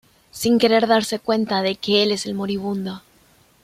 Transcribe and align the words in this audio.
sin 0.31 0.57
querer 0.57 0.87
darse 0.87 1.19
cuenta 1.19 1.61
de 1.61 1.75
que 1.75 2.01
él 2.01 2.11
es 2.11 2.25
el 2.25 2.33
moribundo 2.33 3.03